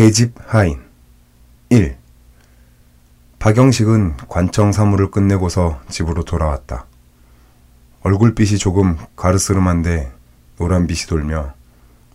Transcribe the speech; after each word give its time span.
계집 0.00 0.32
하인 0.46 0.80
1. 1.68 1.94
박영식은 3.38 4.16
관청 4.30 4.72
사무를 4.72 5.10
끝내고서 5.10 5.78
집으로 5.90 6.24
돌아왔다. 6.24 6.86
얼굴빛이 8.00 8.56
조금 8.56 8.96
가르스름한데 9.14 10.10
노란빛이 10.58 11.00
돌며 11.00 11.52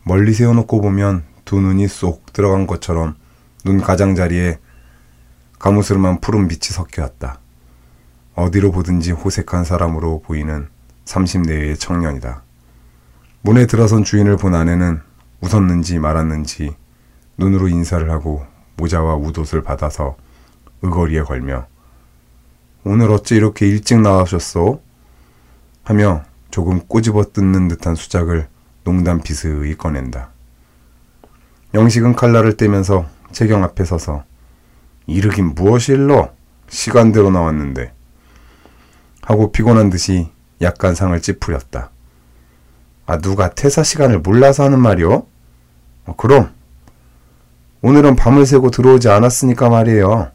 멀리 0.01 0.33
세워놓고 0.33 0.81
보면 0.81 1.25
두 1.45 1.61
눈이 1.61 1.87
쏙 1.87 2.33
들어간 2.33 2.65
것처럼 2.65 3.13
눈 3.63 3.79
가장자리에 3.79 4.57
가무스름한 5.59 6.21
푸른 6.21 6.47
빛이 6.47 6.71
섞여 6.71 7.03
왔다. 7.03 7.37
어디로 8.33 8.71
보든지 8.71 9.11
호색한 9.11 9.63
사람으로 9.63 10.23
보이는 10.23 10.69
30대의 11.05 11.79
청년이다. 11.79 12.41
문에 13.43 13.67
들어선 13.67 14.03
주인을 14.03 14.37
본 14.37 14.55
아내는 14.55 15.01
웃었는지 15.41 15.99
말았는지 15.99 16.75
눈으로 17.37 17.67
인사를 17.67 18.09
하고 18.09 18.45
모자와 18.77 19.15
웃옷을 19.15 19.61
받아서 19.61 20.15
의거리에 20.81 21.21
걸며 21.21 21.67
오늘 22.83 23.09
어찌 23.11 23.35
이렇게 23.35 23.67
일찍 23.67 23.99
나와셨소? 23.99 24.81
하며 25.83 26.23
조금 26.51 26.79
꼬집어 26.87 27.31
뜯는 27.31 27.67
듯한 27.67 27.95
수작을 27.95 28.47
농담 28.83 29.21
비스의 29.21 29.75
꺼낸다. 29.75 30.29
영식은 31.73 32.15
칼날을 32.15 32.57
떼면서 32.57 33.05
채경 33.31 33.63
앞에 33.63 33.83
서서 33.83 34.23
이르긴 35.07 35.55
무엇이 35.55 35.93
일러? 35.93 36.33
시간대로 36.69 37.29
나왔는데 37.31 37.93
하고 39.21 39.51
피곤한 39.51 39.89
듯이 39.89 40.29
약간 40.61 40.95
상을 40.95 41.19
찌푸렸다. 41.19 41.89
아 43.07 43.17
누가 43.17 43.49
퇴사 43.49 43.83
시간을 43.83 44.19
몰라서 44.19 44.63
하는 44.63 44.79
말이오? 44.79 45.27
어, 46.05 46.15
그럼 46.15 46.51
오늘은 47.85 48.15
밤을 48.15 48.47
새고 48.47 48.71
들어오지 48.71 49.09
않았으니까 49.09 49.69
말이에요. 49.69 50.31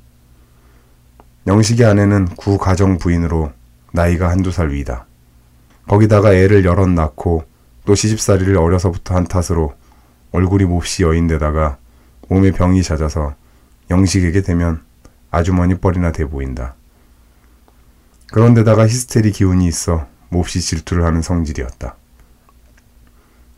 영식의 1.48 1.84
아내는 1.84 2.26
구 2.36 2.58
가정 2.58 2.96
부인으로 2.96 3.50
나이가 3.90 4.30
한두 4.30 4.52
살 4.52 4.70
위다. 4.70 5.06
거기다가 5.88 6.32
애를 6.32 6.64
여럿 6.64 6.88
낳고 6.88 7.42
또 7.84 7.96
시집살이를 7.96 8.56
어려서부터 8.56 9.16
한 9.16 9.24
탓으로 9.24 9.74
얼굴이 10.30 10.62
몹시 10.62 11.02
여인데다가 11.02 11.78
몸에 12.28 12.52
병이 12.52 12.84
잦아서 12.84 13.34
영식에게 13.90 14.42
되면 14.42 14.82
아주머니 15.32 15.74
뻘이나 15.74 16.12
돼 16.12 16.26
보인다. 16.26 16.76
그런데다가 18.30 18.86
히스테리 18.86 19.32
기운이 19.32 19.66
있어 19.66 20.06
몹시 20.28 20.60
질투를 20.60 21.04
하는 21.04 21.20
성질이었다. 21.20 21.96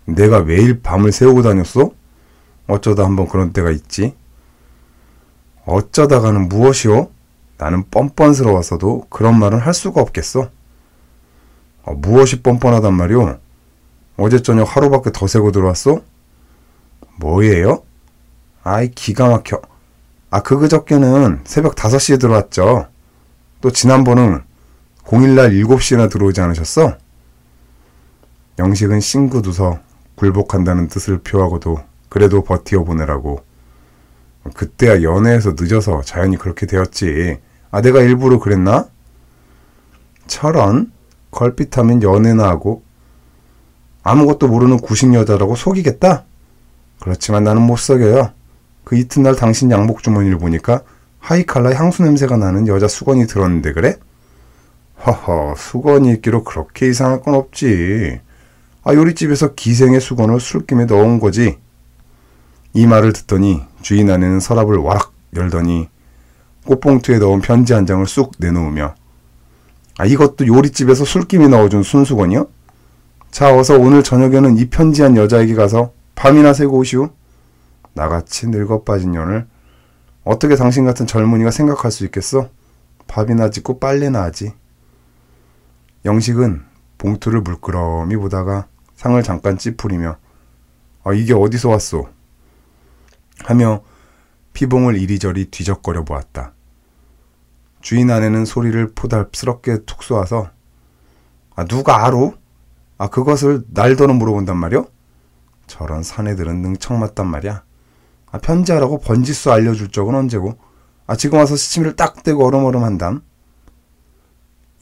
내가 0.06 0.44
매일 0.44 0.80
밤을 0.80 1.12
새우고 1.12 1.42
다녔어? 1.42 1.90
어쩌다 2.66 3.04
한번 3.04 3.28
그런 3.28 3.52
때가 3.52 3.70
있지? 3.70 4.14
어쩌다가는 5.64 6.48
무엇이오? 6.48 7.10
나는 7.58 7.84
뻔뻔스러웠어도 7.90 9.06
그런 9.08 9.38
말은 9.38 9.58
할 9.58 9.74
수가 9.74 10.00
없겠어. 10.00 10.50
어, 11.84 11.94
무엇이 11.94 12.42
뻔뻔하단 12.42 12.94
말이오? 12.94 13.38
어제 14.16 14.42
저녁 14.42 14.76
하루밖에 14.76 15.10
더 15.12 15.26
새고 15.26 15.52
들어왔어? 15.52 16.00
뭐예요? 17.18 17.82
아이 18.64 18.90
기가 18.90 19.28
막혀. 19.28 19.60
아 20.30 20.42
그그저께는 20.42 21.40
새벽 21.44 21.74
5시에 21.74 22.20
들어왔죠. 22.20 22.88
또 23.60 23.70
지난번은 23.70 24.42
공일날 25.04 25.50
7시나 25.50 26.10
들어오지 26.10 26.40
않으셨어? 26.40 26.96
영식은 28.58 29.00
웃어 29.46 29.80
굴복한다는 30.16 30.88
뜻을 30.88 31.18
표하고도 31.18 31.91
그래도 32.12 32.44
버티어 32.44 32.84
보내라고. 32.84 33.40
그때야 34.52 35.02
연애해서 35.02 35.54
늦어서 35.58 36.02
자연히 36.02 36.36
그렇게 36.36 36.66
되었지. 36.66 37.38
아, 37.70 37.80
내가 37.80 38.02
일부러 38.02 38.38
그랬나? 38.38 38.88
철원? 40.26 40.92
걸핏하면 41.30 42.02
연애나 42.02 42.46
하고 42.46 42.82
아무것도 44.02 44.46
모르는 44.48 44.76
구식 44.76 45.14
여자라고 45.14 45.56
속이겠다? 45.56 46.24
그렇지만 47.00 47.44
나는 47.44 47.62
못 47.62 47.78
속여요. 47.78 48.32
그 48.84 48.98
이튿날 48.98 49.34
당신 49.34 49.70
양복 49.70 50.02
주머니를 50.02 50.38
보니까 50.38 50.82
하이칼라 51.18 51.74
향수 51.76 52.02
냄새가 52.02 52.36
나는 52.36 52.68
여자 52.68 52.88
수건이 52.88 53.26
들었는데 53.26 53.72
그래? 53.72 53.96
허허, 55.06 55.54
수건이 55.56 56.12
있기로 56.16 56.44
그렇게 56.44 56.90
이상할 56.90 57.22
건 57.22 57.36
없지. 57.36 58.20
아, 58.84 58.92
요리집에서 58.92 59.54
기생의 59.54 60.02
수건을 60.02 60.40
술김에 60.40 60.84
넣은 60.84 61.18
거지. 61.18 61.61
이 62.74 62.86
말을 62.86 63.12
듣더니 63.12 63.62
주인 63.82 64.10
아내는 64.10 64.40
서랍을 64.40 64.76
와락 64.76 65.12
열더니 65.34 65.88
꽃봉투에 66.64 67.18
넣은 67.18 67.40
편지 67.40 67.72
한 67.72 67.86
장을 67.86 68.04
쑥 68.06 68.32
내놓으며 68.38 68.94
아, 69.98 70.06
이것도 70.06 70.46
요리집에서 70.46 71.04
술김이 71.04 71.48
넣어준 71.48 71.82
순수건이요? 71.82 72.48
자, 73.30 73.54
어서 73.54 73.78
오늘 73.78 74.02
저녁에는 74.02 74.56
이 74.56 74.68
편지한 74.68 75.16
여자에게 75.16 75.54
가서 75.54 75.92
밤이나 76.14 76.52
새고 76.52 76.78
오시오. 76.78 77.10
나같이 77.94 78.48
늙어 78.48 78.84
빠진 78.84 79.12
년을 79.12 79.46
어떻게 80.24 80.56
당신 80.56 80.84
같은 80.84 81.06
젊은이가 81.06 81.50
생각할 81.50 81.90
수 81.90 82.04
있겠어? 82.04 82.48
밥이나 83.06 83.50
짓고 83.50 83.78
빨래나 83.80 84.22
하지. 84.22 84.52
영식은 86.04 86.62
봉투를 86.98 87.42
물끄러미 87.42 88.16
보다가 88.16 88.66
상을 88.96 89.20
잠깐 89.22 89.58
찌푸리며 89.58 90.16
아 91.04 91.12
이게 91.12 91.34
어디서 91.34 91.68
왔소? 91.68 92.08
하며 93.44 93.82
피봉을 94.52 94.96
이리저리 94.96 95.46
뒤적거려 95.46 96.04
보았다. 96.04 96.52
주인 97.80 98.10
아내는 98.10 98.44
소리를 98.44 98.92
포달스럽게 98.94 99.84
툭 99.86 100.02
쏘아서 100.02 100.50
아 101.54 101.64
누가 101.64 102.06
알아? 102.06 102.30
아 102.98 103.08
그것을 103.08 103.64
날더러 103.68 104.14
물어본단 104.14 104.56
말이오? 104.56 104.86
저런 105.66 106.02
사내들은 106.02 106.62
능청맞단 106.62 107.26
말이야. 107.26 107.64
아 108.30 108.38
편지하라고 108.38 109.00
번지수 109.00 109.50
알려줄 109.52 109.88
적은 109.90 110.14
언제고? 110.14 110.56
아 111.06 111.16
지금 111.16 111.38
와서 111.38 111.56
시치미를 111.56 111.96
딱 111.96 112.22
떼고 112.22 112.46
얼음얼음 112.46 112.84
한담. 112.84 113.22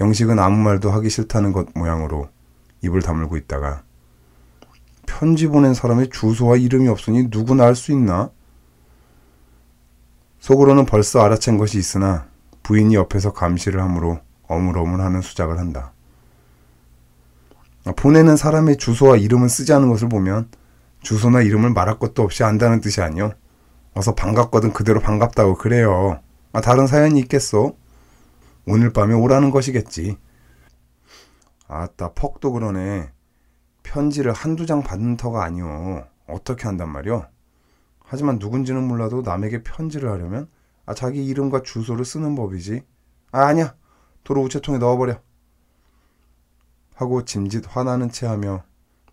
영식은 0.00 0.38
아무 0.38 0.56
말도 0.56 0.90
하기 0.90 1.10
싫다는 1.10 1.52
것 1.52 1.68
모양으로 1.74 2.28
입을 2.82 3.02
다물고 3.02 3.36
있다가 3.36 3.82
편지 5.06 5.46
보낸 5.46 5.74
사람의 5.74 6.08
주소와 6.10 6.56
이름이 6.56 6.88
없으니 6.88 7.28
누구나 7.30 7.66
알 7.66 7.74
수 7.74 7.92
있나? 7.92 8.30
속으로는 10.40 10.86
벌써 10.86 11.20
알아챈 11.20 11.58
것이 11.58 11.78
있으나 11.78 12.26
부인이 12.62 12.94
옆에서 12.94 13.32
감시를 13.32 13.80
하므로 13.80 14.18
어물어물하는 14.48 15.20
수작을 15.20 15.58
한다. 15.58 15.92
보내는 17.96 18.36
사람의 18.36 18.76
주소와 18.76 19.16
이름을 19.16 19.48
쓰지 19.48 19.72
않은 19.72 19.88
것을 19.88 20.08
보면 20.08 20.48
주소나 21.02 21.42
이름을 21.42 21.70
말할 21.70 21.98
것도 21.98 22.22
없이 22.22 22.44
안다는 22.44 22.80
뜻이 22.80 23.00
아니오. 23.00 23.32
어서 23.94 24.14
반갑거든 24.14 24.72
그대로 24.72 25.00
반갑다고 25.00 25.56
그래요. 25.56 26.20
아, 26.52 26.60
다른 26.60 26.86
사연이 26.86 27.18
있겠소? 27.20 27.76
오늘 28.66 28.92
밤에 28.92 29.14
오라는 29.14 29.50
것이겠지. 29.50 30.16
아따 31.68 32.12
퍽도 32.14 32.52
그러네. 32.52 33.10
편지를 33.82 34.32
한두 34.32 34.66
장 34.66 34.82
받는 34.82 35.16
터가 35.16 35.44
아니오. 35.44 36.04
어떻게 36.26 36.66
한단 36.66 36.90
말이오? 36.90 37.24
하지만 38.10 38.40
누군지는 38.40 38.88
몰라도 38.88 39.22
남에게 39.22 39.62
편지를 39.62 40.10
하려면 40.10 40.50
아 40.84 40.94
자기 40.94 41.24
이름과 41.24 41.62
주소를 41.62 42.04
쓰는 42.04 42.34
법이지. 42.34 42.82
아 43.30 43.42
아니야. 43.42 43.76
도로 44.24 44.42
우체통에 44.42 44.78
넣어버려. 44.78 45.22
하고 46.96 47.24
짐짓 47.24 47.64
화나는 47.68 48.10
체하며 48.10 48.64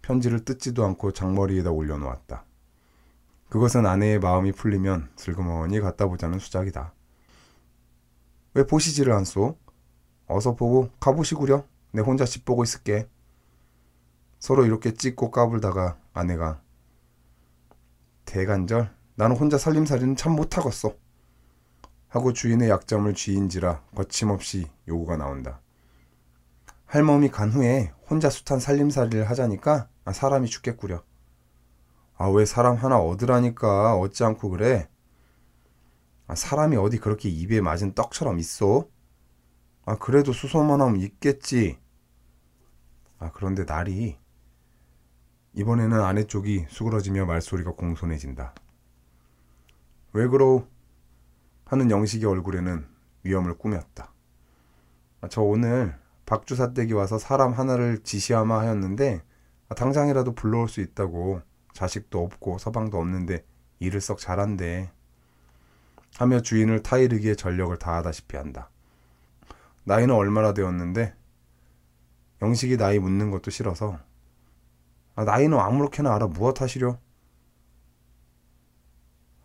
편지를 0.01 0.43
뜯지도 0.43 0.83
않고 0.83 1.11
장머리에다 1.11 1.69
올려놓았다. 1.69 2.43
그것은 3.49 3.85
아내의 3.85 4.17
마음이 4.17 4.51
풀리면 4.51 5.11
슬그머니 5.15 5.79
갖다 5.79 6.07
보자는 6.07 6.39
수작이다. 6.39 6.91
왜 8.55 8.65
보시지를 8.65 9.13
않소? 9.13 9.59
어서 10.25 10.55
보고 10.55 10.89
가보시구려. 10.99 11.63
내 11.91 12.01
혼자 12.01 12.25
집 12.25 12.45
보고 12.45 12.63
있을게. 12.63 13.07
서로 14.39 14.65
이렇게 14.65 14.91
찍고 14.95 15.29
까불다가 15.29 15.99
아내가 16.13 16.61
대간절 18.27 18.93
나는 19.15 19.35
혼자 19.35 19.57
살림살이는 19.57 20.15
참 20.15 20.33
못하겠어. 20.33 20.93
하고 22.09 22.33
주인의 22.33 22.69
약점을 22.69 23.11
쥐인지라 23.13 23.83
거침없이 23.95 24.67
요구가 24.87 25.17
나온다. 25.17 25.61
할멈이 26.85 27.31
간 27.31 27.51
후에 27.51 27.93
혼자 28.09 28.29
숱한 28.29 28.59
살림살이를 28.59 29.29
하자니까 29.29 29.89
아, 30.05 30.13
사람이 30.13 30.47
죽겠구려. 30.47 31.03
아 32.19 32.29
왜 32.29 32.45
사람 32.45 32.75
하나 32.75 32.99
얻으라니까 32.99 33.95
얻지 33.95 34.23
않고 34.23 34.49
그래? 34.49 34.89
아, 36.27 36.35
사람이 36.35 36.75
어디 36.77 36.97
그렇게 36.99 37.29
입에 37.29 37.61
맞은 37.61 37.93
떡처럼 37.95 38.39
있어? 38.39 38.87
아 39.85 39.97
그래도 39.97 40.33
수소만 40.33 40.81
하면 40.81 40.99
있겠지. 40.99 41.79
아 43.19 43.31
그런데 43.31 43.63
날이 43.63 44.17
이번에는 45.57 45.99
아내 46.03 46.23
쪽이 46.23 46.67
수그러지며 46.69 47.25
말소리가 47.25 47.71
공손해진다. 47.71 48.53
왜 50.13 50.27
그러? 50.27 50.67
하는 51.65 51.89
영식의 51.89 52.29
얼굴에는 52.29 52.85
위험을 53.23 53.57
꾸몄다. 53.57 54.13
아, 55.21 55.27
저 55.27 55.41
오늘 55.41 55.97
박주사 56.27 56.73
댁이 56.75 56.93
와서 56.93 57.17
사람 57.17 57.53
하나를 57.53 58.03
지시하마 58.03 58.59
하였는데 58.59 59.23
아, 59.69 59.73
당장이라도 59.73 60.35
불러올 60.35 60.69
수 60.69 60.79
있다고 60.79 61.41
자식도 61.73 62.23
없고 62.23 62.59
서방도 62.59 62.99
없는데 62.99 63.43
일을 63.79 63.99
썩 63.99 64.19
잘한대. 64.19 64.91
하며 66.19 66.39
주인을 66.39 66.83
타이르기에 66.83 67.33
전력을 67.33 67.75
다하다시피 67.79 68.37
한다. 68.37 68.69
나이는 69.85 70.13
얼마나 70.13 70.53
되었는데 70.53 71.15
영식이 72.43 72.77
나이 72.77 72.99
묻는 72.99 73.31
것도 73.31 73.49
싫어서 73.49 73.99
아, 75.17 75.23
나이는 75.23 75.59
아무렇게나 75.59 76.13
알아 76.13 76.27
무엇 76.27 76.61
하시려? 76.61 76.99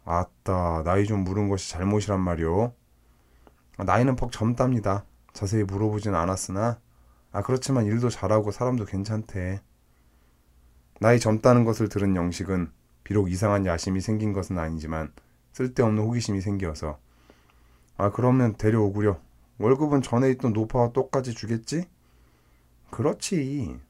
아따 0.05 0.83
나이 0.85 1.07
좀 1.07 1.25
물은 1.25 1.49
것이 1.49 1.71
잘못이란 1.71 2.21
말이오. 2.21 2.75
아, 3.79 3.85
나이는 3.85 4.17
퍽 4.17 4.31
젊답니다. 4.33 5.07
자세히 5.33 5.65
물어보진 5.65 6.15
않았으나 6.15 6.79
아 7.33 7.43
그렇지만 7.43 7.87
일도 7.87 8.11
잘하고 8.11 8.51
사람도 8.51 8.85
괜찮대. 8.85 9.63
나이 11.01 11.19
젊다는 11.19 11.65
것을 11.65 11.89
들은 11.89 12.17
영식은 12.17 12.71
비록 13.03 13.31
이상한 13.31 13.65
야심이 13.65 14.03
생긴 14.03 14.35
것은 14.35 14.59
아니지만 14.59 15.11
쓸데없는 15.55 16.05
호기심이 16.05 16.43
생겨서 16.43 16.99
아 17.97 18.11
그러면 18.11 18.57
데려오구려 18.59 19.19
월급은 19.57 20.03
전에 20.03 20.29
있던 20.33 20.53
노파와 20.53 20.93
똑같이 20.93 21.33
주겠지? 21.33 21.89
그렇지 22.91 23.81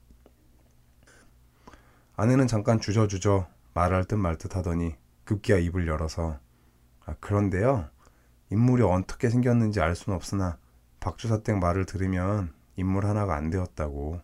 아내는 2.23 2.47
잠깐 2.47 2.79
주저주저 2.79 3.49
말할 3.75 4.05
듯 4.05 4.15
말 4.15 4.39
듯 4.39 4.55
하더니 4.55 4.95
급기야 5.25 5.59
입을 5.59 5.89
열어서 5.89 6.39
아 7.05 7.17
그런데요 7.19 7.89
인물이 8.49 8.85
어떻게 8.85 9.29
생겼는지 9.29 9.81
알 9.81 9.97
수는 9.97 10.15
없으나 10.15 10.57
박주사댁 11.01 11.59
말을 11.59 11.85
들으면 11.85 12.55
인물 12.77 13.07
하나가 13.07 13.35
안 13.35 13.51
되었다고 13.51 14.21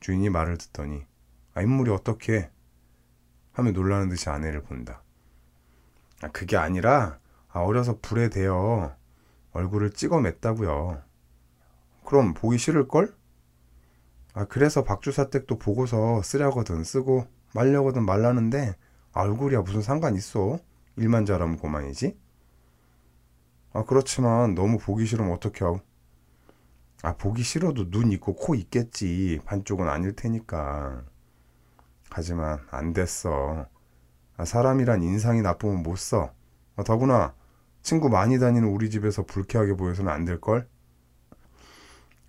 주인이 0.00 0.30
말을 0.30 0.56
듣더니 0.56 1.04
아 1.52 1.60
인물이 1.60 1.90
어떻게 1.90 2.50
하며 3.52 3.72
놀라는 3.72 4.08
듯이 4.08 4.30
아내를 4.30 4.62
본다. 4.62 5.02
아, 6.22 6.28
그게 6.28 6.56
아니라 6.56 7.18
아, 7.50 7.60
어려서 7.60 7.98
불에 8.00 8.30
대어 8.30 8.96
얼굴을 9.52 9.90
찍어 9.90 10.16
맸다고요. 10.16 11.02
그럼 12.06 12.32
보기 12.32 12.56
싫을걸? 12.56 13.14
아, 14.34 14.44
그래서 14.44 14.84
박주사 14.84 15.30
댁도 15.30 15.58
보고서 15.58 16.22
쓰려거든 16.22 16.84
쓰고 16.84 17.26
말려거든 17.54 18.04
말라는데 18.04 18.74
아, 19.12 19.22
얼굴이야 19.22 19.62
무슨 19.62 19.82
상관 19.82 20.14
있어? 20.16 20.58
일만 20.96 21.26
잘하면 21.26 21.56
고만이지? 21.58 22.16
아, 23.72 23.84
그렇지만 23.84 24.54
너무 24.54 24.78
보기 24.78 25.06
싫으면 25.06 25.32
어떻게 25.32 25.64
하고? 25.64 25.80
아, 27.02 27.14
보기 27.16 27.42
싫어도 27.42 27.90
눈 27.90 28.12
있고 28.12 28.34
코 28.34 28.54
있겠지. 28.54 29.40
반쪽은 29.44 29.88
아닐 29.88 30.14
테니까. 30.16 31.04
하지만 32.10 32.58
안 32.70 32.92
됐어. 32.92 33.66
아, 34.36 34.44
사람이란 34.44 35.02
인상이 35.02 35.42
나쁘면 35.42 35.82
못 35.82 35.96
써. 35.96 36.32
아, 36.76 36.82
더구나 36.82 37.34
친구 37.82 38.08
많이 38.08 38.38
다니는 38.38 38.68
우리 38.68 38.90
집에서 38.90 39.24
불쾌하게 39.24 39.74
보여서는 39.74 40.10
안 40.12 40.24
될걸? 40.24 40.68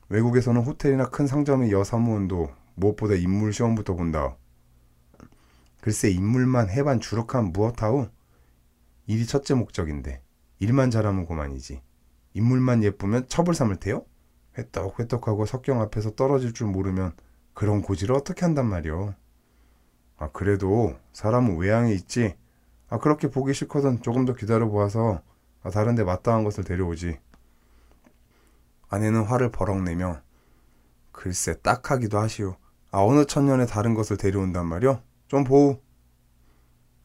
외국에서는 0.10 0.62
호텔이나 0.62 1.06
큰 1.06 1.28
상점의 1.28 1.72
여사무원도 1.72 2.50
무엇보다 2.76 3.14
인물 3.16 3.54
시험부터 3.54 3.96
본다. 3.96 4.36
글쎄 5.82 6.10
인물만 6.10 6.70
해반 6.70 7.00
주룩한 7.00 7.52
무엇하오? 7.54 8.08
일이 9.06 9.26
첫째 9.26 9.54
목적인데 9.54 10.22
일만 10.60 10.92
잘하면 10.92 11.26
고만이지. 11.26 11.82
인물만 12.34 12.84
예쁘면 12.84 13.28
첩을 13.28 13.54
삼을 13.54 13.78
테요? 13.78 14.06
회떡회떡하고 14.58 15.46
석경 15.46 15.80
앞에서 15.82 16.12
떨어질 16.16 16.54
줄 16.54 16.68
모르면 16.68 17.14
그런 17.54 17.82
고지를 17.82 18.16
어떻게 18.16 18.46
한단 18.46 18.68
말이오. 18.68 19.14
아, 20.18 20.30
그래도 20.32 20.96
사람은 21.14 21.58
외향에 21.58 21.94
있지. 21.94 22.36
아, 22.90 22.98
그렇게 22.98 23.30
보기 23.30 23.54
싫거든 23.54 24.02
조금 24.02 24.26
더 24.26 24.34
기다려 24.34 24.68
보아서 24.68 25.22
아, 25.62 25.70
다른 25.70 25.96
데 25.96 26.04
마땅한 26.04 26.44
것을 26.44 26.64
데려오지. 26.64 27.18
아내는 28.90 29.24
화를 29.24 29.52
버럭 29.52 29.82
내며 29.84 30.22
글쎄 31.12 31.56
딱하기도 31.62 32.18
하시오. 32.18 32.56
아, 32.92 33.00
어느 33.04 33.26
천년에 33.26 33.66
다른 33.66 33.94
것을 33.94 34.18
데려온단 34.18 34.66
말이오? 34.66 35.02
좀 35.28 35.44
보우. 35.44 35.80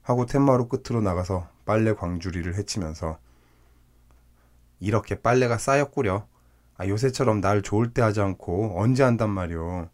하고 0.03 0.27
툇마루 0.27 0.69
끝으로 0.69 1.03
나가서 1.03 1.49
빨래 1.65 1.95
광주리를 1.95 2.55
헤치면서 2.55 3.19
이렇게 4.81 5.15
빨래가 5.15 5.59
쌓였구려. 5.59 6.27
아, 6.77 6.89
요새처럼 6.89 7.41
날 7.41 7.63
좋을 7.63 7.93
때 7.93 8.03
하지 8.03 8.21
않고 8.21 8.81
언제 8.81 9.03
한단 9.03 9.31
말이오. 9.31 9.89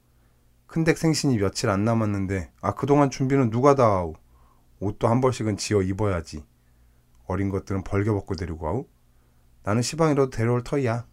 큰댁 0.67 0.99
생신이 0.99 1.37
며칠 1.39 1.69
안 1.69 1.85
남았는데 1.85 2.53
아 2.61 2.75
그동안 2.75 3.11
준비는 3.11 3.51
누가 3.51 3.75
다 3.75 3.85
하오? 3.85 4.15
옷도 4.79 5.09
한 5.09 5.21
벌씩은 5.21 5.57
지어 5.57 5.83
입어야지. 5.83 6.45
어린 7.27 7.51
것들은 7.51 7.83
벌겨벗고 7.83 8.37
데리고 8.37 8.67
와우? 8.67 8.87
나는 9.65 9.83
시방이라도 9.83 10.31
데려올 10.31 10.63
터이야. 10.63 11.07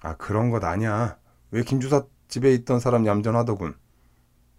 아 0.00 0.16
그런 0.16 0.50
것 0.50 0.62
아냐. 0.64 1.18
왜 1.50 1.62
김주사 1.62 2.06
집에 2.28 2.52
있던 2.54 2.80
사람 2.80 3.06
얌전하더군. 3.06 3.76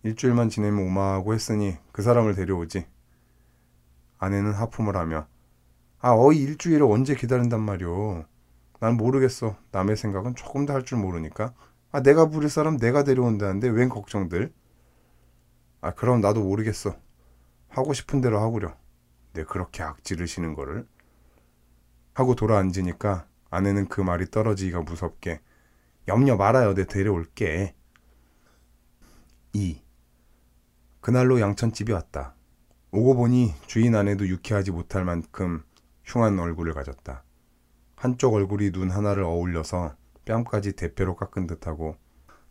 일주일만 0.04 0.50
지내면 0.50 0.86
오마하고 0.86 1.34
했으니 1.34 1.78
그 1.92 2.02
사람을 2.02 2.36
데려오지. 2.36 2.88
아내는 4.20 4.54
하품을 4.54 4.96
하며 4.96 5.28
아 6.00 6.12
어이 6.14 6.38
일주일을 6.40 6.84
언제 6.86 7.16
기다린단 7.16 7.62
말이오. 7.62 8.26
난 8.80 8.98
모르겠어. 8.98 9.58
남의 9.72 9.98
생각은 9.98 10.36
조금 10.36 10.66
더 10.66 10.74
할 10.74 10.84
줄 10.86 11.00
모르니까 11.00 11.54
아, 11.92 12.02
내가 12.04 12.28
부릴 12.30 12.50
사람 12.50 12.78
내가 12.78 13.04
데려온다는데 13.04 13.70
웬 13.70 13.90
걱정들? 13.90 14.54
아, 15.82 15.92
그럼 15.94 16.22
나도 16.22 16.44
모르겠어. 16.44 16.96
하고 17.70 17.94
싶은 17.94 18.22
대로 18.22 18.40
하구려. 18.40 18.76
내 19.34 19.44
그렇게 19.44 19.84
악질을 19.84 20.28
시는 20.28 20.54
거를. 20.56 20.88
하고 22.14 22.36
돌아앉으니까 22.36 23.28
아내는 23.50 23.88
그 23.88 24.02
말이 24.02 24.30
떨어지기가 24.30 24.82
무섭게 24.82 25.42
염려 26.08 26.36
말아요. 26.38 26.74
내 26.74 26.86
데려올게. 26.86 27.76
2. 29.54 29.82
그날로 31.02 31.40
양천집이 31.40 31.92
왔다. 31.92 32.36
오고 32.92 33.16
보니 33.16 33.54
주인 33.66 33.96
아내도 33.96 34.28
유쾌하지 34.28 34.72
못할 34.72 35.04
만큼 35.04 35.64
흉한 36.04 36.40
얼굴을 36.40 36.74
가졌다. 36.74 37.24
한쪽 37.96 38.34
얼굴이 38.34 38.72
눈 38.72 38.92
하나를 38.92 39.24
어울려서 39.24 39.96
뺨까지 40.26 40.74
대패로 40.74 41.16
깎은 41.16 41.48
듯하고 41.48 41.96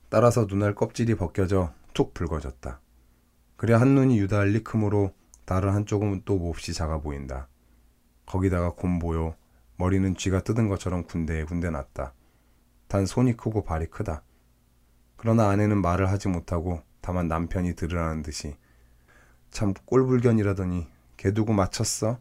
따라서 0.09 0.47
눈알 0.49 0.75
껍질이 0.75 1.15
벗겨져 1.15 1.73
툭 1.95 2.15
붉어졌다. 2.15 2.81
그래 3.57 3.75
한눈이 3.75 4.19
유달리 4.19 4.63
크므로 4.63 5.13
다른 5.45 5.73
한쪽은 5.73 6.23
또 6.25 6.37
몹시 6.37 6.75
작아 6.75 6.99
보인다. 6.99 7.49
거기다가 8.27 8.73
곰보요. 8.75 9.35
머리는 9.77 10.17
쥐가 10.17 10.41
뜯은 10.41 10.69
것처럼 10.69 11.05
군데군데 11.05 11.71
났다. 11.71 12.15
단 12.89 13.07
손이 13.07 13.37
크고 13.37 13.65
발이 13.65 13.87
크다. 13.87 14.23
그러나 15.17 15.49
아내는 15.49 15.81
말을 15.81 16.11
하지 16.11 16.29
못하고 16.29 16.83
다만 17.01 17.29
남편이 17.29 17.75
들으라는 17.75 18.23
듯이 18.23 18.57
참 19.51 19.75
꼴불견이라더니 19.85 20.87
개 21.17 21.33
두고 21.33 21.53
맞췄어? 21.53 22.19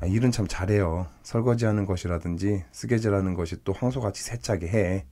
아, 0.00 0.06
일은 0.06 0.30
참 0.30 0.46
잘해요. 0.46 1.06
설거지하는 1.22 1.86
것이라든지 1.86 2.64
쓰개질하는 2.72 3.34
것이 3.34 3.62
또 3.64 3.72
황소같이 3.72 4.22
세차게 4.22 4.68
해. 4.68 5.06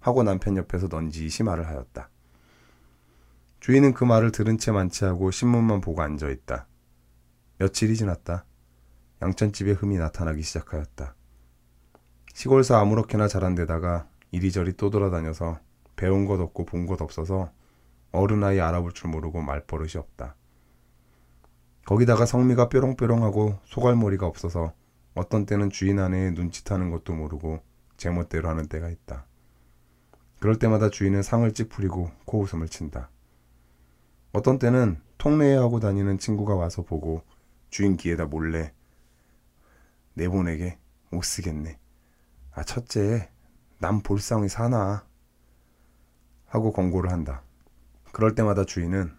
하고 0.00 0.22
남편 0.22 0.56
옆에서 0.56 0.88
넌지시 0.90 1.42
말을 1.42 1.66
하였다. 1.66 2.10
주인은 3.60 3.94
그 3.94 4.04
말을 4.04 4.30
들은 4.30 4.58
채 4.58 4.70
만취하고 4.72 5.30
신문만 5.30 5.80
보고 5.80 6.02
앉아 6.02 6.28
있다. 6.28 6.66
며칠이 7.58 7.96
지났다. 7.96 8.44
양천집에 9.24 9.72
흠이 9.72 9.96
나타나기 9.96 10.42
시작하였다. 10.42 11.14
시골서 12.34 12.76
아무렇게나 12.76 13.26
자란 13.26 13.54
데다가 13.54 14.06
이리저리 14.32 14.74
또 14.74 14.90
돌아다녀서 14.90 15.58
배운 15.96 16.26
것 16.26 16.38
없고 16.40 16.66
본 16.66 16.86
것 16.86 17.00
없어서 17.00 17.50
어른 18.12 18.44
아이 18.44 18.60
알아볼 18.60 18.92
줄 18.92 19.08
모르고 19.08 19.40
말버릇이 19.40 19.92
없다. 19.96 20.36
거기다가 21.86 22.26
성미가 22.26 22.68
뾰롱뾰롱하고 22.68 23.60
소갈머리가 23.64 24.26
없어서 24.26 24.74
어떤 25.14 25.46
때는 25.46 25.70
주인 25.70 26.00
아내의 26.00 26.32
눈짓하는 26.32 26.90
것도 26.90 27.14
모르고 27.14 27.60
제멋대로 27.96 28.50
하는 28.50 28.66
때가 28.68 28.90
있다. 28.90 29.26
그럴 30.38 30.58
때마다 30.58 30.90
주인은 30.90 31.22
상을 31.22 31.50
찌푸리고 31.50 32.10
코웃음을 32.26 32.68
친다. 32.68 33.08
어떤 34.32 34.58
때는 34.58 35.00
통례에 35.16 35.56
하고 35.56 35.80
다니는 35.80 36.18
친구가 36.18 36.56
와서 36.56 36.82
보고 36.82 37.22
주인 37.70 37.96
귀에다 37.96 38.26
몰래 38.26 38.74
내보내게 40.14 40.78
못 41.10 41.22
쓰겠네. 41.24 41.78
아 42.52 42.62
첫째 42.64 43.30
남 43.78 44.00
볼상이 44.00 44.48
사나 44.48 45.04
하고 46.46 46.72
권고를 46.72 47.10
한다. 47.10 47.42
그럴 48.12 48.34
때마다 48.34 48.64
주인은 48.64 49.12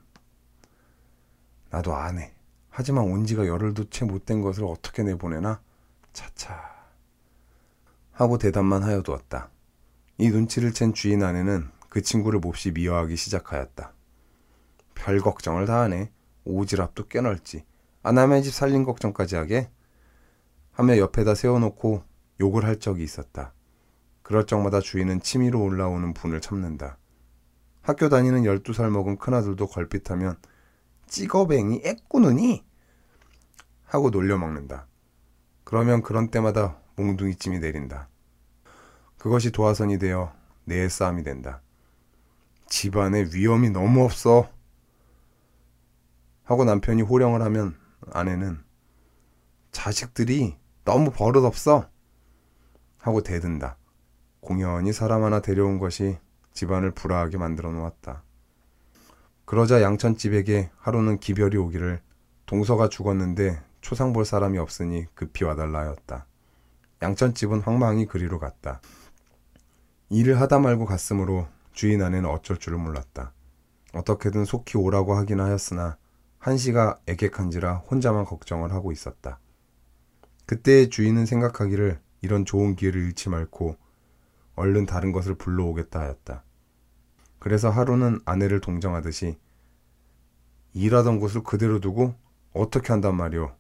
나도 1.69 1.95
안 1.95 2.17
해. 2.19 2.33
하지만 2.69 3.05
온 3.05 3.25
지가 3.25 3.47
열흘도 3.47 3.89
채 3.89 4.05
못 4.05 4.25
된 4.25 4.41
것을 4.41 4.63
어떻게 4.65 5.03
내보내나? 5.03 5.61
차차. 6.13 6.73
하고 8.11 8.37
대답만 8.37 8.83
하여 8.83 9.01
두었다. 9.01 9.49
이 10.17 10.29
눈치를 10.29 10.71
챈 10.71 10.93
주인 10.93 11.23
아내는 11.23 11.69
그 11.89 12.01
친구를 12.01 12.39
몹시 12.39 12.71
미워하기 12.71 13.15
시작하였다. 13.17 13.93
별 14.93 15.19
걱정을 15.19 15.65
다 15.65 15.81
하네. 15.81 16.11
오지랖도 16.45 17.07
꽤 17.09 17.19
넓지. 17.21 17.65
아, 18.03 18.11
남의 18.11 18.43
집 18.43 18.53
살림 18.53 18.83
걱정까지 18.85 19.35
하게? 19.35 19.69
하며 20.75 20.97
옆에다 20.97 21.35
세워놓고 21.35 22.03
욕을 22.41 22.65
할 22.65 22.79
적이 22.79 23.03
있었다. 23.03 23.53
그럴 24.21 24.45
적마다 24.45 24.81
주인은 24.81 25.21
치미로 25.21 25.63
올라오는 25.63 26.13
분을 26.13 26.41
참는다. 26.41 26.97
학교 27.81 28.09
다니는 28.09 28.43
12살 28.43 28.89
먹은 28.89 29.17
큰아들도 29.17 29.67
걸핏하면 29.67 30.35
찍어뱅이 31.07 31.81
애꾸느니? 31.85 32.65
하고 33.85 34.09
놀려먹는다. 34.09 34.87
그러면 35.63 36.01
그런 36.01 36.29
때마다 36.29 36.81
몽둥이찜이 36.97 37.59
내린다. 37.59 38.09
그것이 39.17 39.51
도화선이 39.51 39.97
되어 39.97 40.33
내 40.65 40.89
싸움이 40.89 41.23
된다. 41.23 41.61
집안에 42.67 43.29
위험이 43.33 43.69
너무 43.69 44.03
없어. 44.03 44.49
하고 46.43 46.65
남편이 46.65 47.03
호령을 47.03 47.41
하면 47.43 47.77
아내는 48.11 48.63
자식들이 49.71 50.57
너무 50.85 51.11
버릇없어. 51.11 51.89
하고 52.99 53.21
대든다. 53.21 53.77
공연히 54.39 54.93
사람 54.93 55.23
하나 55.23 55.41
데려온 55.41 55.79
것이 55.79 56.17
집안을 56.53 56.91
불화하게 56.91 57.37
만들어 57.37 57.71
놓았다. 57.71 58.23
그러자 59.45 59.81
양천집에게 59.81 60.69
하루는 60.77 61.19
기별이 61.19 61.57
오기를 61.57 62.01
동서가 62.45 62.87
죽었는데 62.87 63.61
초상 63.81 64.13
볼 64.13 64.25
사람이 64.25 64.59
없으니 64.59 65.07
급히 65.15 65.43
와달라 65.43 65.79
하였다. 65.79 66.27
양천집은 67.01 67.61
황망히 67.61 68.05
그리로 68.05 68.39
갔다. 68.39 68.79
일을 70.09 70.39
하다 70.39 70.59
말고 70.59 70.85
갔으므로 70.85 71.47
주인 71.73 72.03
아내는 72.03 72.29
어쩔 72.29 72.57
줄을 72.57 72.77
몰랐다. 72.77 73.33
어떻게든 73.93 74.45
속히 74.45 74.77
오라고 74.77 75.15
하긴 75.15 75.39
하였으나 75.39 75.97
한시가 76.37 76.99
애객한지라 77.07 77.77
혼자만 77.89 78.25
걱정을 78.25 78.71
하고 78.71 78.91
있었다. 78.91 79.39
그때 80.45 80.89
주인은 80.89 81.25
생각하기를 81.25 81.99
이런 82.21 82.45
좋은 82.45 82.75
기회를 82.75 83.01
잃지 83.01 83.29
말고 83.29 83.77
얼른 84.55 84.85
다른 84.85 85.11
것을 85.11 85.35
불러오겠다 85.35 85.99
하였다. 85.99 86.43
그래서 87.39 87.69
하루는 87.69 88.19
아내를 88.25 88.61
동정하듯이 88.61 89.37
일하던 90.73 91.19
곳을 91.19 91.43
그대로 91.43 91.79
두고 91.79 92.15
어떻게 92.53 92.93
한단 92.93 93.15
말이오? 93.15 93.55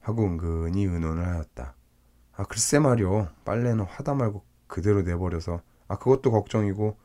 하고 0.00 0.24
은근히 0.24 0.84
의논을 0.84 1.26
하였다. 1.26 1.74
아 2.34 2.44
글쎄 2.44 2.78
말이오. 2.78 3.28
빨래는 3.44 3.84
하다 3.84 4.14
말고 4.14 4.44
그대로 4.66 5.02
내버려서 5.02 5.62
아 5.88 5.98
그것도 5.98 6.30
걱정이고 6.30 6.96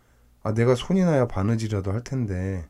아 0.44 0.54
내가 0.54 0.76
손이 0.76 1.04
나야 1.04 1.28
바느질이라도 1.28 1.92
할 1.92 2.04
텐데 2.04 2.70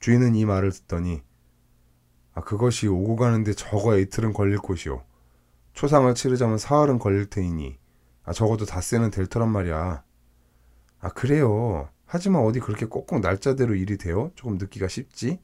주인은 0.00 0.34
이 0.34 0.44
말을 0.44 0.72
듣더니 0.72 1.22
아 2.34 2.40
그것이 2.40 2.88
오고 2.88 3.16
가는데 3.16 3.52
저거 3.52 3.98
이틀은 3.98 4.32
걸릴 4.32 4.58
곳이오. 4.58 5.02
초상을 5.74 6.14
치르자면 6.14 6.58
사흘은 6.58 6.98
걸릴 6.98 7.26
테이니 7.26 7.78
아 8.24 8.32
적어도 8.32 8.64
닷새는 8.64 9.10
될 9.10 9.26
터란 9.26 9.50
말이야. 9.50 10.02
아 11.00 11.08
그래요. 11.10 11.88
하지만 12.06 12.42
어디 12.42 12.60
그렇게 12.60 12.86
꼭꼭 12.86 13.20
날짜대로 13.20 13.74
일이 13.74 13.96
돼요? 13.96 14.30
조금 14.34 14.58
늦기가 14.58 14.88
쉽지? 14.88 15.40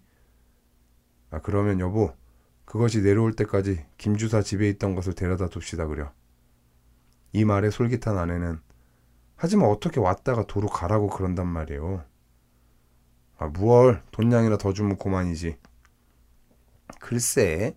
아 1.30 1.40
그러면 1.40 1.80
여보 1.80 2.14
그것이 2.64 3.02
내려올 3.02 3.32
때까지 3.32 3.84
김주사 3.96 4.42
집에 4.42 4.68
있던 4.70 4.94
것을 4.94 5.14
데려다 5.14 5.48
둡시다 5.48 5.86
그려. 5.86 6.12
이 7.32 7.44
말에 7.44 7.70
솔깃한 7.70 8.16
아내는 8.16 8.60
하지만 9.36 9.68
어떻게 9.70 10.00
왔다가 10.00 10.46
도로 10.46 10.68
가라고 10.68 11.08
그런단 11.08 11.46
말이에요. 11.46 12.04
아 13.38 13.46
무얼 13.46 14.02
돈량이나 14.10 14.58
더 14.58 14.72
주면 14.72 14.96
고만이지. 14.96 15.56
글쎄 17.00 17.76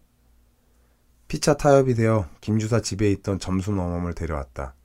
피차 1.27 1.56
타협이 1.56 1.94
되어 1.94 2.27
김주사 2.41 2.82
집에 2.82 3.10
있던 3.12 3.39
점순 3.39 3.80
어멈을 3.80 4.13
데려왔다. 4.13 4.75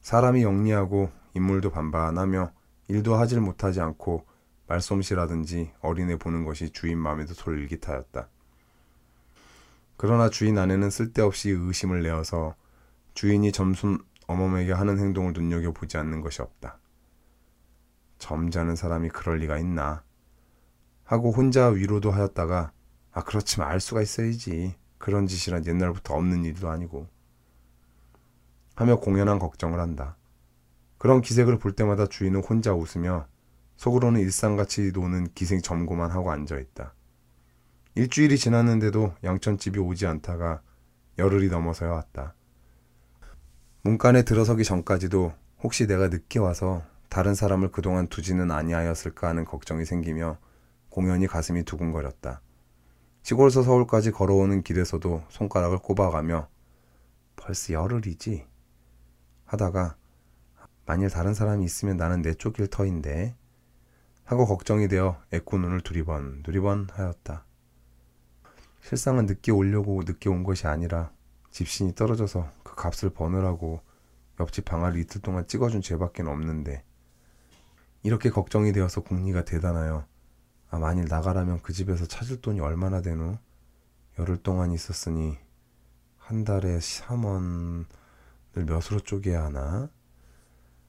사람이 0.00 0.42
영리하고 0.42 1.10
인물도 1.34 1.70
반반하며 1.70 2.52
일도 2.88 3.14
하질 3.14 3.40
못하지 3.40 3.80
않고 3.80 4.26
말솜씨라든지 4.66 5.72
어린애 5.80 6.16
보는 6.16 6.44
것이 6.44 6.70
주인 6.70 6.98
마음에도 6.98 7.34
솔깃하였다. 7.34 8.28
그러나 9.96 10.28
주인 10.28 10.58
아내는 10.58 10.90
쓸데없이 10.90 11.50
의심을 11.50 12.02
내어서 12.02 12.54
주인이 13.14 13.50
점순 13.52 13.98
어멈에게 14.26 14.72
하는 14.72 14.98
행동을 14.98 15.32
눈여겨보지 15.32 15.96
않는 15.98 16.20
것이 16.20 16.42
없다. 16.42 16.78
점잖은 18.18 18.76
사람이 18.76 19.10
그럴 19.10 19.38
리가 19.38 19.58
있나 19.58 20.02
하고 21.04 21.30
혼자 21.30 21.68
위로도 21.68 22.10
하였다가 22.10 22.72
아 23.16 23.22
그렇지만 23.22 23.70
알 23.70 23.80
수가 23.80 24.02
있어야지 24.02 24.74
그런 24.98 25.26
짓이란 25.26 25.64
옛날부터 25.64 26.14
없는 26.14 26.44
일도 26.44 26.68
아니고 26.68 27.08
하며 28.74 29.00
공연한 29.00 29.38
걱정을 29.38 29.80
한다. 29.80 30.18
그런 30.98 31.22
기색을 31.22 31.58
볼 31.58 31.72
때마다 31.72 32.06
주인은 32.06 32.44
혼자 32.44 32.74
웃으며 32.74 33.26
속으로는 33.78 34.20
일상같이 34.20 34.92
노는 34.92 35.28
기생 35.34 35.62
점고만 35.62 36.10
하고 36.10 36.30
앉아있다. 36.30 36.92
일주일이 37.94 38.36
지났는데도 38.36 39.14
양천집이 39.24 39.78
오지 39.78 40.06
않다가 40.06 40.60
열흘이 41.16 41.48
넘어서야 41.48 41.90
왔다. 41.90 42.34
문간에 43.80 44.24
들어서기 44.24 44.62
전까지도 44.62 45.32
혹시 45.62 45.86
내가 45.86 46.08
늦게 46.08 46.38
와서 46.38 46.82
다른 47.08 47.34
사람을 47.34 47.72
그동안 47.72 48.08
두지는 48.08 48.50
아니하였을까 48.50 49.26
하는 49.26 49.46
걱정이 49.46 49.86
생기며 49.86 50.36
공연히 50.90 51.26
가슴이 51.26 51.64
두근거렸다. 51.64 52.42
시골에서 53.26 53.64
서울까지 53.64 54.12
걸어오는 54.12 54.62
길에서도 54.62 55.24
손가락을 55.30 55.78
꼽아가며 55.78 56.46
벌써 57.34 57.72
열흘이지 57.72 58.46
하다가 59.46 59.96
만일 60.84 61.10
다른 61.10 61.34
사람이 61.34 61.64
있으면 61.64 61.96
나는 61.96 62.22
내쫓길 62.22 62.68
터인데 62.68 63.34
하고 64.22 64.46
걱정이 64.46 64.86
되어 64.86 65.20
애꾸 65.32 65.58
눈을 65.58 65.80
두리번 65.80 66.44
두리번 66.44 66.86
하였다. 66.92 67.44
실상은 68.80 69.26
늦게 69.26 69.50
오려고 69.50 70.04
늦게 70.04 70.28
온 70.28 70.44
것이 70.44 70.68
아니라 70.68 71.10
집신이 71.50 71.96
떨어져서 71.96 72.48
그 72.62 72.76
값을 72.76 73.10
버느라고 73.10 73.80
옆집 74.38 74.66
방아를 74.66 75.00
이틀 75.00 75.20
동안 75.20 75.48
찍어준 75.48 75.82
죄밖에 75.82 76.22
없는데 76.22 76.84
이렇게 78.04 78.30
걱정이 78.30 78.70
되어서 78.72 79.00
궁리가 79.00 79.44
대단하여 79.44 80.06
아 80.70 80.78
만일 80.78 81.06
나가라면 81.08 81.60
그 81.62 81.72
집에서 81.72 82.06
찾을 82.06 82.40
돈이 82.40 82.60
얼마나 82.60 83.00
되노? 83.00 83.38
열흘 84.18 84.36
동안 84.38 84.72
있었으니 84.72 85.38
한 86.16 86.44
달에 86.44 86.78
3원을 86.78 87.84
몇으로 88.54 89.00
쪼개야 89.04 89.44
하나? 89.44 89.88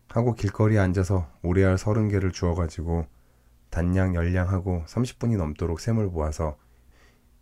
하고 0.09 0.33
길거리에 0.33 0.79
앉아서 0.79 1.29
오래알 1.43 1.77
서른 1.77 2.07
개를 2.07 2.31
주워가지고 2.31 3.05
단량 3.69 4.15
열량하고 4.15 4.85
30분이 4.87 5.37
넘도록 5.37 5.79
샘을 5.79 6.09
보아서 6.09 6.57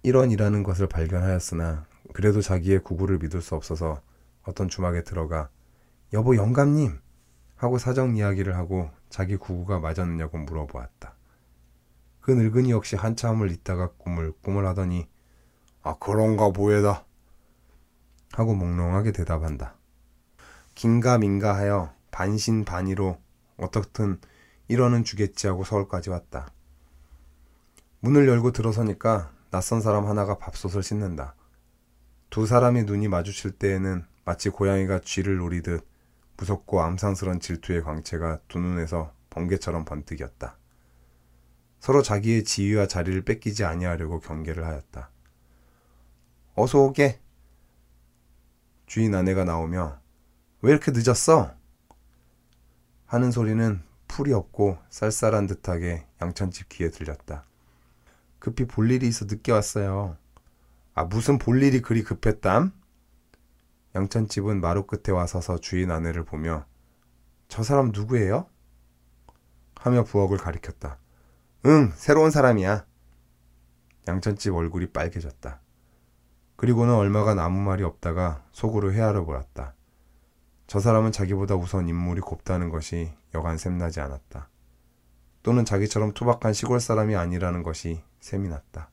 1원이라는 0.04 0.64
것을 0.64 0.88
발견하였으나 0.88 1.86
그래도 2.14 2.42
자기의 2.42 2.80
구구를 2.80 3.20
믿을 3.20 3.42
수 3.42 3.56
없어서 3.56 4.02
어떤 4.44 4.68
주막에 4.68 5.04
들어가 5.04 5.50
여보 6.14 6.36
영감님 6.36 7.00
하고 7.56 7.78
사정 7.78 8.16
이야기를 8.16 8.56
하고 8.56 8.90
자기 9.10 9.38
구구가 9.38 9.80
맞았느냐고 9.80 10.38
물어보았다. 10.40 11.16
그 12.26 12.32
늙은이 12.32 12.72
역시 12.72 12.96
한참을 12.96 13.52
있다가 13.52 13.92
꿈을 14.00 14.34
꿈을 14.42 14.66
하더니 14.66 15.08
아 15.84 15.96
그런가 16.00 16.50
보에다 16.50 17.06
하고 18.34 18.56
몽롱하게 18.56 19.12
대답한다. 19.12 19.76
긴가민가 20.74 21.56
하여 21.56 21.94
반신반의로 22.10 23.20
어떻든 23.58 24.20
이러는 24.68 25.04
주겠지 25.04 25.46
하고 25.46 25.64
서울까지 25.64 26.10
왔다. 26.10 26.48
문을 28.00 28.28
열고 28.28 28.54
들어서니까 28.54 29.32
낯선 29.52 29.82
사람 29.82 30.08
하나가 30.08 30.40
밥솥을 30.40 30.82
씻는다. 30.82 31.36
두 32.32 32.48
사람이 32.48 32.86
눈이 32.86 33.08
마주칠 33.08 33.52
때에는 33.52 34.04
마치 34.26 34.50
고양이가 34.50 35.02
쥐를 35.02 35.38
노리듯 35.38 35.88
무섭고 36.38 36.82
암상스런 36.82 37.40
질투의 37.40 37.84
광채가 37.84 38.40
두 38.48 38.58
눈에서 38.58 39.14
번개처럼 39.30 39.86
번뜩였다. 39.86 40.58
서로 41.86 42.02
자기의 42.02 42.46
지위와 42.46 42.88
자리를 42.88 43.22
뺏기지 43.26 43.64
아니하려고 43.64 44.20
경계를 44.20 44.66
하였다. 44.66 45.12
어서 46.56 46.80
오게. 46.80 47.20
주인 48.88 49.14
아내가 49.14 49.44
나오며 49.44 50.00
왜 50.64 50.72
이렇게 50.72 50.92
늦었어? 50.92 51.54
하는 53.06 53.30
소리는 53.30 53.84
풀이 54.08 54.34
없고 54.34 54.80
쌀쌀한 54.90 55.46
듯하게 55.46 56.08
양천집 56.24 56.70
귀에 56.70 56.90
들렸다. 56.90 57.46
급히 58.40 58.66
볼 58.66 58.90
일이 58.90 59.08
있어 59.08 59.26
늦게 59.26 59.52
왔어요. 59.52 60.18
아, 60.96 61.04
무슨 61.04 61.38
볼 61.38 61.62
일이 61.62 61.84
그리 61.84 62.02
급했담? 62.02 62.74
양천집은 63.94 64.60
마루 64.60 64.88
끝에 64.88 65.16
와 65.16 65.28
서서 65.28 65.60
주인 65.60 65.92
아내를 65.92 66.26
보며 66.26 66.66
저 67.48 67.62
사람 67.62 67.92
누구예요? 67.94 68.50
하며 69.76 70.04
부엌을 70.04 70.40
가리켰다. 70.40 70.98
응, 71.68 71.92
새로운 71.96 72.30
사람이야. 72.30 72.86
양천집 74.08 74.54
얼굴이 74.54 74.92
빨개졌다. 74.92 75.62
그리고는 76.58 76.94
얼마간 76.94 77.40
아무 77.40 77.60
말이 77.60 77.82
없다가 77.82 78.46
속으로 78.52 78.94
헤아려 78.94 79.26
보았다. 79.26 79.74
저 80.68 80.80
사람은 80.80 81.12
자기보다 81.12 81.56
우선 81.56 81.90
인물이 81.90 82.22
곱다는 82.22 82.70
것이 82.70 83.12
여간 83.34 83.58
샘나지 83.58 84.00
않았다. 84.00 84.48
또는 85.42 85.66
자기처럼 85.66 86.14
투박한 86.14 86.54
시골 86.54 86.80
사람이 86.80 87.16
아니라는 87.16 87.64
것이 87.64 88.04
셈이 88.20 88.48
났다. 88.48 88.92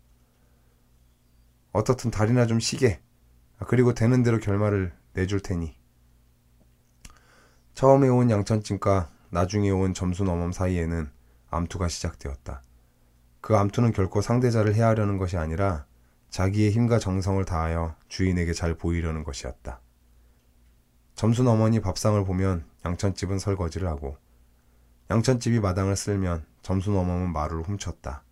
어떻든 1.73 2.11
다리나 2.11 2.47
좀 2.47 2.59
쉬게. 2.59 3.02
아, 3.59 3.67
그리고 3.67 3.93
되는 3.93 4.23
대로 4.23 4.38
결말을 4.38 4.95
내줄 5.12 5.41
테니. 5.41 5.76
처음에 7.75 8.09
온 8.09 8.31
양천찜과 8.31 9.11
나중에 9.29 9.69
온 9.69 9.93
점수넘음 9.93 10.52
사이에는 10.52 11.11
암투가 11.52 11.88
시작되었다. 11.88 12.62
그 13.40 13.56
암투는 13.56 13.92
결코 13.92 14.21
상대자를 14.21 14.75
해하려는 14.75 15.18
것이 15.18 15.37
아니라 15.37 15.87
자기의 16.30 16.73
힘과 16.73 16.99
정성을 16.99 17.44
다하여 17.44 17.94
주인에게 18.09 18.52
잘 18.52 18.75
보이려는 18.75 19.23
것이었다. 19.23 19.80
점순 21.14 21.47
어머니 21.47 21.80
밥상을 21.80 22.25
보면 22.25 22.64
양천집은 22.85 23.38
설거지를 23.38 23.87
하고 23.87 24.16
양천집이 25.11 25.61
마당을 25.61 25.94
쓸면 25.94 26.47
점순 26.62 26.97
어머니는 26.97 27.32
마루를 27.32 27.64
훔쳤다. 27.64 28.25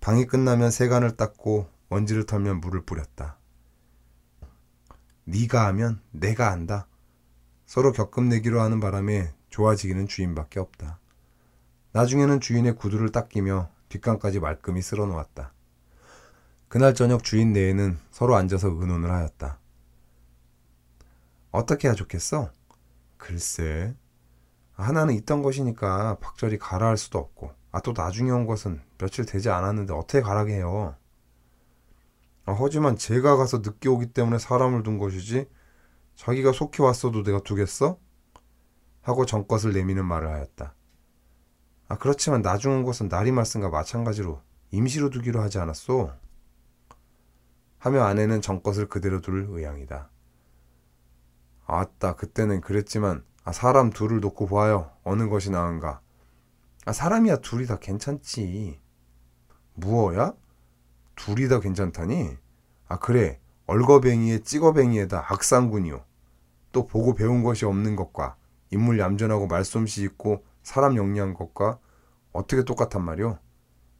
방이 0.00 0.26
끝나면 0.26 0.70
세간을 0.70 1.16
닦고 1.16 1.68
먼지를 1.88 2.26
털면 2.26 2.60
물을 2.60 2.82
뿌렸다. 2.82 3.38
네가 5.24 5.66
하면 5.66 6.00
내가 6.12 6.52
한다. 6.52 6.86
서로 7.64 7.90
격금내기로 7.90 8.60
하는 8.60 8.78
바람에 8.78 9.34
좋아지기는 9.50 10.06
주인밖에 10.06 10.60
없다. 10.60 11.00
나중에는 11.96 12.40
주인의 12.40 12.76
구두를 12.76 13.10
닦이며 13.10 13.70
뒷간까지 13.88 14.38
말끔히 14.38 14.82
쓸어 14.82 15.06
놓았다. 15.06 15.54
그날 16.68 16.92
저녁 16.92 17.24
주인 17.24 17.54
내에는 17.54 17.96
서로 18.10 18.36
앉아서 18.36 18.68
의논을 18.68 19.10
하였다. 19.10 19.58
어떻게 21.52 21.88
해야 21.88 21.94
좋겠어? 21.94 22.50
글쎄. 23.16 23.94
하나는 24.74 25.14
있던 25.14 25.42
것이니까 25.42 26.18
박절이 26.20 26.58
가라 26.58 26.86
할 26.86 26.98
수도 26.98 27.18
없고, 27.18 27.52
아, 27.72 27.80
또 27.80 27.94
나중에 27.96 28.30
온 28.30 28.44
것은 28.44 28.82
며칠 28.98 29.24
되지 29.24 29.48
않았는데 29.48 29.94
어떻게 29.94 30.20
가라게 30.20 30.56
해요? 30.56 30.96
아, 32.44 32.54
하지만 32.60 32.98
제가 32.98 33.38
가서 33.38 33.62
늦게 33.64 33.88
오기 33.88 34.12
때문에 34.12 34.38
사람을 34.38 34.82
둔 34.82 34.98
것이지, 34.98 35.48
자기가 36.14 36.52
속히 36.52 36.82
왔어도 36.82 37.22
내가 37.22 37.40
두겠어? 37.40 37.98
하고 39.00 39.24
정것을 39.24 39.72
내미는 39.72 40.04
말을 40.04 40.28
하였다. 40.28 40.75
아, 41.88 41.96
그렇지만 41.96 42.42
나중 42.42 42.72
온 42.72 42.82
것은 42.84 43.08
날이 43.08 43.30
말씀과 43.32 43.68
마찬가지로 43.68 44.40
임시로 44.70 45.10
두기로 45.10 45.40
하지 45.40 45.58
않았소? 45.58 46.10
하며 47.78 48.02
아내는 48.02 48.40
정것을 48.40 48.88
그대로 48.88 49.20
둘 49.20 49.46
의향이다. 49.48 50.10
아따, 51.66 52.16
그때는 52.16 52.60
그랬지만, 52.60 53.24
아, 53.44 53.52
사람 53.52 53.90
둘을 53.90 54.20
놓고 54.20 54.46
봐요. 54.48 54.90
어느 55.04 55.28
것이 55.28 55.50
나은가. 55.50 56.00
아, 56.84 56.92
사람이야 56.92 57.36
둘이 57.36 57.66
다 57.66 57.78
괜찮지. 57.78 58.80
무어야? 59.74 60.34
둘이 61.14 61.48
다 61.48 61.60
괜찮다니? 61.60 62.36
아, 62.88 62.98
그래. 62.98 63.40
얼거뱅이에 63.66 64.40
찍어뱅이에다 64.40 65.26
악상군이요. 65.32 66.04
또 66.72 66.86
보고 66.86 67.14
배운 67.14 67.42
것이 67.42 67.64
없는 67.64 67.96
것과 67.96 68.36
인물 68.70 68.98
얌전하고 68.98 69.46
말솜씨 69.48 70.02
있고 70.04 70.44
사람 70.66 70.96
영리한 70.96 71.32
것과 71.32 71.78
어떻게 72.32 72.64
똑같단 72.64 73.00
말이오? 73.04 73.38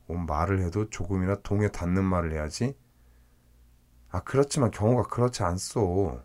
온 0.09 0.27
말을 0.27 0.63
해도 0.63 0.91
조금이나 0.91 1.37
동에 1.45 1.69
닿는 1.69 2.03
말을 2.03 2.33
해야지. 2.33 2.77
아, 4.11 4.21
그렇지만 4.25 4.73
경우가 4.73 5.05
그렇지 5.05 5.45
않소. 5.45 6.21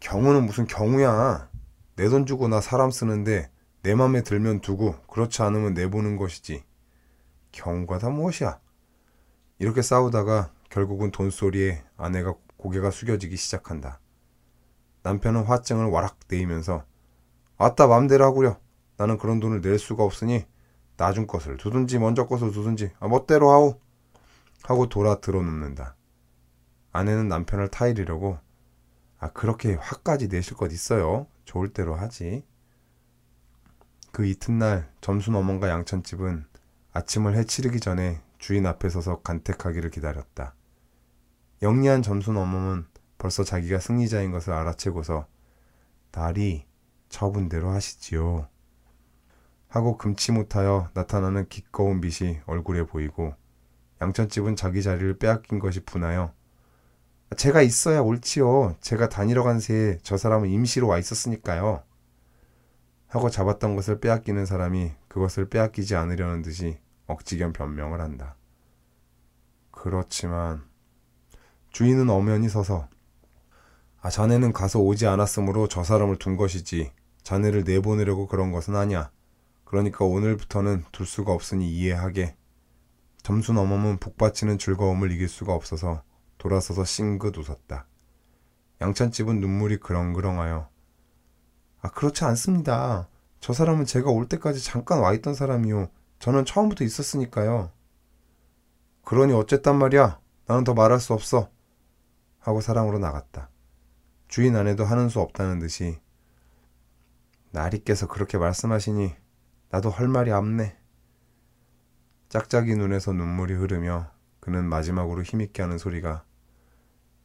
경우는 0.00 0.46
무슨 0.46 0.66
경우야. 0.66 1.50
내 1.96 2.08
돈 2.08 2.24
주고 2.24 2.48
나 2.48 2.62
사람 2.62 2.90
쓰는데 2.90 3.50
내 3.82 3.94
맘에 3.94 4.22
들면 4.22 4.62
두고 4.62 4.98
그렇지 5.02 5.42
않으면 5.42 5.74
내보는 5.74 6.16
것이지. 6.16 6.64
경우가 7.52 7.98
다 7.98 8.08
무엇이야? 8.08 8.58
이렇게 9.58 9.82
싸우다가 9.82 10.54
결국은 10.70 11.10
돈소리에 11.10 11.84
아내가 11.98 12.32
고개가 12.56 12.90
숙여지기 12.90 13.36
시작한다. 13.36 14.00
남편은 15.02 15.44
화증을 15.44 15.90
와락 15.90 16.16
내이면서 16.30 16.86
아따 17.58 17.88
맘대로 17.88 18.24
하구려. 18.24 18.58
나는 18.98 19.16
그런 19.16 19.40
돈을 19.40 19.62
낼 19.62 19.78
수가 19.78 20.04
없으니 20.04 20.44
나중 20.96 21.26
것을 21.26 21.56
두든지 21.56 21.98
먼저 21.98 22.26
것을 22.26 22.50
두든지 22.50 22.90
아, 23.00 23.08
멋대로 23.08 23.50
하오. 23.50 23.80
하고 24.64 24.88
돌아 24.88 25.20
들어눕는다. 25.20 25.94
아내는 26.92 27.28
남편을 27.28 27.68
타이르려고 27.68 28.38
아 29.18 29.32
그렇게 29.32 29.74
화까지 29.74 30.28
내실 30.28 30.56
것 30.56 30.72
있어요. 30.72 31.26
좋을 31.44 31.72
대로 31.72 31.94
하지. 31.94 32.44
그 34.12 34.26
이튿날 34.26 34.90
점순 35.00 35.36
어머니과 35.36 35.68
양천집은 35.68 36.44
아침을 36.92 37.36
해치르기 37.36 37.78
전에 37.80 38.20
주인 38.38 38.66
앞에 38.66 38.88
서서 38.88 39.20
간택하기를 39.22 39.90
기다렸다. 39.90 40.54
영리한 41.62 42.02
점순 42.02 42.36
어머는 42.36 42.86
벌써 43.16 43.44
자기가 43.44 43.78
승리자인 43.78 44.32
것을 44.32 44.52
알아채고서 44.52 45.26
딸이 46.10 46.66
처분대로 47.08 47.70
하시지요. 47.70 48.48
하고 49.68 49.98
금치 49.98 50.32
못하여 50.32 50.88
나타나는 50.94 51.48
기꺼운 51.48 52.00
빛이 52.00 52.40
얼굴에 52.46 52.84
보이고 52.84 53.34
양천집은 54.00 54.56
자기 54.56 54.82
자리를 54.82 55.18
빼앗긴 55.18 55.58
것이 55.58 55.80
분하여 55.80 56.32
제가 57.36 57.60
있어야 57.60 58.00
옳지요. 58.00 58.76
제가 58.80 59.08
다니러 59.08 59.42
간 59.42 59.60
새에 59.60 59.98
저 60.02 60.16
사람은 60.16 60.48
임시로 60.48 60.88
와 60.88 60.98
있었으니까요. 60.98 61.82
하고 63.08 63.30
잡았던 63.30 63.76
것을 63.76 64.00
빼앗기는 64.00 64.46
사람이 64.46 64.92
그것을 65.08 65.48
빼앗기지 65.48 65.94
않으려는 65.94 66.42
듯이 66.42 66.78
억지견 67.06 67.52
변명을 67.52 68.00
한다. 68.00 68.36
그렇지만 69.70 70.62
주인은 71.70 72.08
엄연히 72.08 72.48
서서 72.48 72.88
아 74.00 74.10
자네는 74.10 74.52
가서 74.52 74.80
오지 74.80 75.06
않았으므로 75.06 75.68
저 75.68 75.84
사람을 75.84 76.16
둔 76.16 76.36
것이지 76.36 76.92
자네를 77.22 77.64
내보내려고 77.64 78.26
그런 78.26 78.52
것은 78.52 78.74
아니야. 78.74 79.10
그러니까 79.68 80.06
오늘부터는 80.06 80.86
둘 80.92 81.04
수가 81.04 81.32
없으니 81.32 81.70
이해하게. 81.70 82.34
점수 83.22 83.52
넘으면 83.52 83.98
북받치는 83.98 84.56
즐거움을 84.56 85.12
이길 85.12 85.28
수가 85.28 85.52
없어서 85.52 86.02
돌아서서 86.38 86.86
싱긋 86.86 87.36
웃었다. 87.36 87.86
양찬집은 88.80 89.40
눈물이 89.40 89.76
그렁그렁하여 89.80 90.70
아 91.82 91.90
그렇지 91.90 92.24
않습니다. 92.24 93.10
저 93.40 93.52
사람은 93.52 93.84
제가 93.84 94.10
올 94.10 94.26
때까지 94.26 94.64
잠깐 94.64 95.00
와 95.00 95.12
있던 95.12 95.34
사람이요. 95.34 95.90
저는 96.18 96.46
처음부터 96.46 96.82
있었으니까요. 96.84 97.70
그러니 99.04 99.34
어쨌단 99.34 99.78
말이야. 99.78 100.18
나는 100.46 100.64
더 100.64 100.72
말할 100.72 100.98
수 100.98 101.12
없어. 101.12 101.50
하고 102.38 102.62
사랑으로 102.62 102.98
나갔다. 102.98 103.50
주인 104.28 104.56
안에도 104.56 104.86
하는 104.86 105.10
수 105.10 105.20
없다는 105.20 105.58
듯이 105.58 106.00
나리께서 107.50 108.08
그렇게 108.08 108.38
말씀하시니 108.38 109.27
나도 109.70 109.90
할 109.90 110.08
말이 110.08 110.30
없네. 110.30 110.76
짝짝이 112.28 112.74
눈에서 112.74 113.12
눈물이 113.12 113.54
흐르며 113.54 114.10
그는 114.40 114.64
마지막으로 114.68 115.22
힘있게 115.22 115.62
하는 115.62 115.78
소리가 115.78 116.24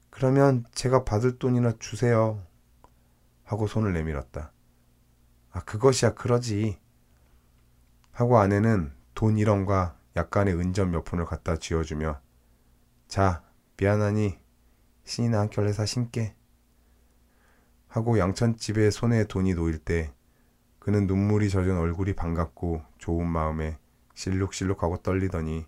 그러면 0.10 0.66
제가 0.74 1.04
받을 1.04 1.40
돈이나 1.40 1.74
주세요. 1.80 2.46
하고 3.44 3.68
손을 3.68 3.94
내밀었다. 3.94 4.52
아, 5.52 5.60
그것이야, 5.62 6.14
그러지. 6.14 6.80
하고 8.12 8.38
아내는 8.38 8.94
돈 9.14 9.36
1원과 9.36 9.96
약간의 10.16 10.56
은전 10.56 10.92
몇 10.92 11.04
푼을 11.04 11.26
갖다 11.26 11.58
쥐어주며 11.58 12.22
자, 13.08 13.44
미안하니 13.78 14.40
신이나 15.04 15.40
한 15.40 15.50
켤레 15.50 15.74
사 15.74 15.86
신게. 15.86 16.36
하고 17.88 18.18
양천집에 18.20 18.92
손에 18.92 19.26
돈이 19.26 19.54
놓일 19.54 19.80
때 19.80 20.14
그는 20.84 21.08
눈물이 21.08 21.50
젖은 21.50 21.78
얼굴이 21.78 22.12
반갑고 22.12 22.82
좋은 22.98 23.26
마음에 23.26 23.78
실룩실룩하고 24.16 24.98
떨리더니 24.98 25.66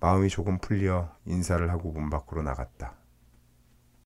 마음이 0.00 0.30
조금 0.30 0.58
풀려 0.58 1.14
인사를 1.26 1.70
하고 1.70 1.92
문 1.92 2.08
밖으로 2.08 2.42
나갔다. 2.42 2.95